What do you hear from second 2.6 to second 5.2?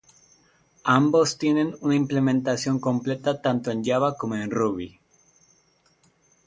completa tanto en Java como en Ruby.